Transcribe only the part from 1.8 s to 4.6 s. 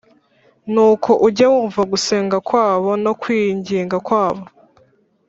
gusenga kwabo no kwinginga kwabo